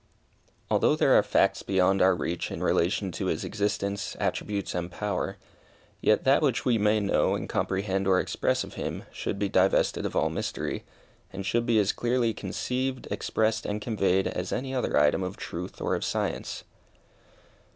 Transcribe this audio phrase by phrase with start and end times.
[0.71, 5.37] Although there are facts beyond our reach in relation to His existence, attributes, and power,
[6.01, 10.07] yet that which we may know and comprehend or express of Him, should be divested
[10.07, 10.85] of all mystery,
[11.31, 15.79] and should be as clearly conceived, expressed, and conveyed as any other item of truth
[15.79, 16.63] or of science.